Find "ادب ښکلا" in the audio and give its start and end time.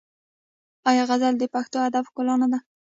1.87-2.35